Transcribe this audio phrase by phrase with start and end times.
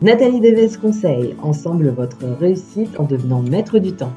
[0.00, 4.12] Nathalie Deves conseille, ensemble votre réussite en devenant maître du temps.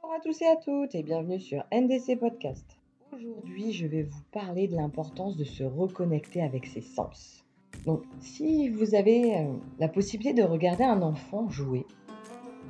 [0.00, 2.64] Bonjour à tous et à toutes et bienvenue sur NDC Podcast.
[3.12, 7.44] Aujourd'hui, je vais vous parler de l'importance de se reconnecter avec ses sens.
[7.84, 11.84] Donc, si vous avez euh, la possibilité de regarder un enfant jouer,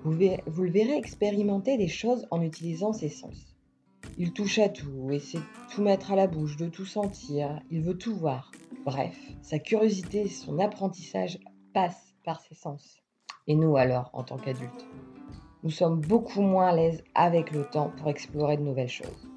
[0.04, 0.16] vous,
[0.46, 3.58] vous le verrez expérimenter des choses en utilisant ses sens.
[4.16, 7.82] Il touche à tout, essaie de tout mettre à la bouche, de tout sentir, il
[7.82, 8.50] veut tout voir.
[8.90, 11.38] Bref, sa curiosité son apprentissage
[11.74, 13.02] passent par ses sens.
[13.46, 14.86] Et nous alors, en tant qu'adultes
[15.62, 19.28] Nous sommes beaucoup moins à l'aise avec le temps pour explorer de nouvelles choses.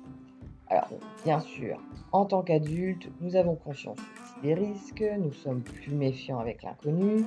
[0.67, 0.87] Alors,
[1.25, 1.81] bien sûr,
[2.13, 3.97] en tant qu'adultes, nous avons conscience
[4.41, 7.25] des risques, nous sommes plus méfiants avec l'inconnu,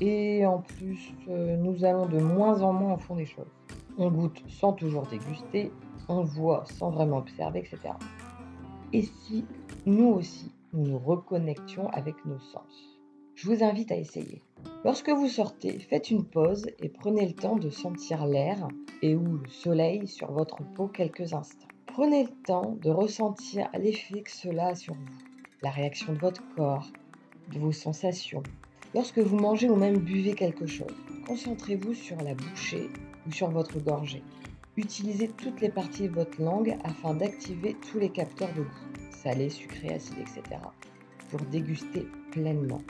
[0.00, 3.54] et en plus, euh, nous allons de moins en moins au fond des choses.
[3.96, 5.70] On goûte sans toujours déguster,
[6.08, 7.94] on voit sans vraiment observer, etc.
[8.92, 9.44] Et si
[9.86, 12.98] nous aussi, nous nous reconnections avec nos sens
[13.36, 14.42] Je vous invite à essayer.
[14.84, 18.66] Lorsque vous sortez, faites une pause et prenez le temps de sentir l'air
[19.00, 21.68] et ou le soleil sur votre peau quelques instants.
[21.86, 25.18] Prenez le temps de ressentir l'effet que cela a sur vous,
[25.62, 26.88] la réaction de votre corps,
[27.52, 28.42] de vos sensations.
[28.94, 30.94] Lorsque vous mangez ou même buvez quelque chose,
[31.28, 32.88] concentrez-vous sur la bouchée
[33.28, 34.24] ou sur votre gorgée.
[34.76, 39.48] Utilisez toutes les parties de votre langue afin d'activer tous les capteurs de goût, salé,
[39.48, 40.60] sucré, acide, etc.,
[41.30, 42.80] pour déguster pleinement.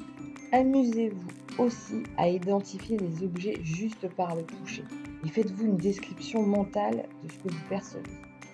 [0.53, 4.85] Amusez-vous aussi à identifier les objets juste par le toucher
[5.25, 8.03] et faites-vous une description mentale de ce que vous percevez.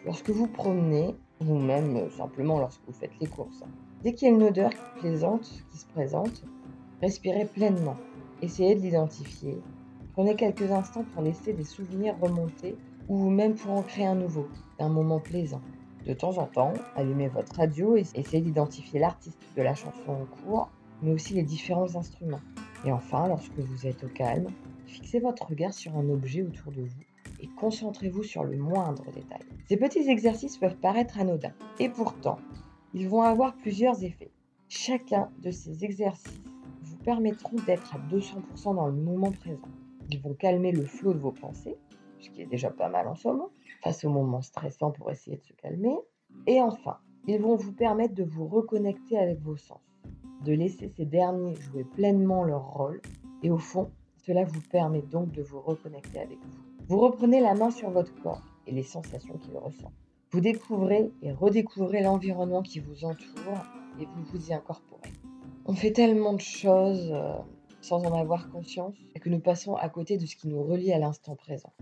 [0.07, 3.65] Lorsque vous promenez, ou même euh, simplement lorsque vous faites les courses,
[4.03, 6.45] dès qu'il y a une odeur plaisante qui se présente,
[7.03, 7.97] respirez pleinement.
[8.41, 9.59] Essayez de l'identifier.
[10.13, 12.77] Prenez quelques instants pour laisser des souvenirs remonter
[13.09, 15.61] ou même pour en créer un nouveau, un moment plaisant.
[16.07, 20.25] De temps en temps, allumez votre radio et essayez d'identifier l'artiste de la chanson en
[20.25, 20.71] cours,
[21.03, 22.41] mais aussi les différents instruments.
[22.85, 24.47] Et enfin, lorsque vous êtes au calme,
[24.87, 27.03] fixez votre regard sur un objet autour de vous
[27.41, 29.41] et concentrez-vous sur le moindre détail.
[29.69, 32.39] Ces petits exercices peuvent paraître anodins, et pourtant,
[32.95, 34.31] ils vont avoir plusieurs effets.
[34.69, 36.41] Chacun de ces exercices
[36.83, 39.69] vous permettront d'être à 200% dans le moment présent.
[40.11, 41.77] Ils vont calmer le flot de vos pensées
[42.21, 43.43] ce qui est déjà pas mal en somme,
[43.83, 45.97] face aux moments stressants pour essayer de se calmer.
[46.47, 49.81] Et enfin, ils vont vous permettre de vous reconnecter avec vos sens,
[50.45, 53.01] de laisser ces derniers jouer pleinement leur rôle,
[53.43, 56.87] et au fond, cela vous permet donc de vous reconnecter avec vous.
[56.89, 59.93] Vous reprenez la main sur votre corps et les sensations qu'il ressent.
[60.33, 63.65] Vous découvrez et redécouvrez l'environnement qui vous entoure
[64.01, 65.11] et vous vous y incorporez.
[65.67, 67.35] On fait tellement de choses euh,
[67.81, 70.93] sans en avoir conscience et que nous passons à côté de ce qui nous relie
[70.93, 71.73] à l'instant présent.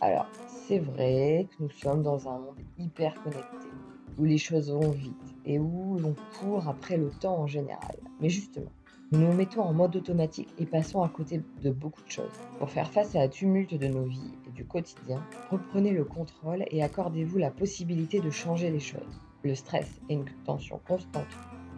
[0.00, 3.68] Alors, c'est vrai que nous sommes dans un monde hyper connecté,
[4.16, 7.96] où les choses vont vite et où l'on court après le temps en général.
[8.20, 8.70] Mais justement,
[9.10, 12.30] nous nous mettons en mode automatique et passons à côté de beaucoup de choses.
[12.58, 15.20] Pour faire face à la tumulte de nos vies et du quotidien,
[15.50, 19.20] reprenez le contrôle et accordez-vous la possibilité de changer les choses.
[19.42, 21.26] Le stress et une tension constante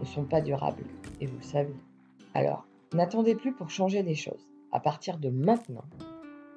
[0.00, 0.84] ne sont pas durables,
[1.20, 1.76] et vous le savez.
[2.34, 4.48] Alors, n'attendez plus pour changer les choses.
[4.72, 5.84] À partir de maintenant,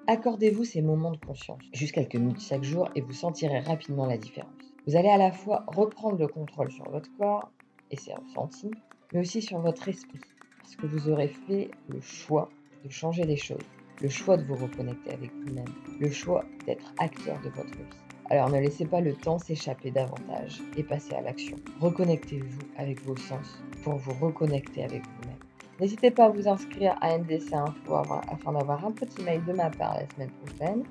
[0.05, 4.17] Accordez-vous ces moments de conscience, juste quelques minutes chaque jour, et vous sentirez rapidement la
[4.17, 4.51] différence.
[4.85, 7.49] Vous allez à la fois reprendre le contrôle sur votre corps
[7.89, 8.71] et ses ressentis,
[9.13, 10.19] mais aussi sur votre esprit,
[10.61, 12.49] parce que vous aurez fait le choix
[12.83, 13.63] de changer les choses,
[14.01, 17.97] le choix de vous reconnecter avec vous-même, le choix d'être acteur de votre vie.
[18.29, 21.55] Alors ne laissez pas le temps s'échapper davantage et passez à l'action.
[21.79, 25.52] Reconnectez-vous avec vos sens pour vous reconnecter avec vous-même.
[25.79, 29.69] N'hésitez pas à vous inscrire à NDC Info afin d'avoir un petit mail de ma
[29.69, 30.83] part la semaine prochaine.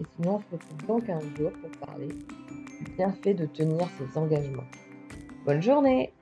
[0.00, 4.18] Et sinon, on se retrouve dans 15 jours pour parler du bienfait de tenir ses
[4.18, 4.64] engagements.
[5.46, 6.12] Bonne journée